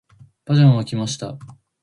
[0.45, 1.37] パジャマを着ました。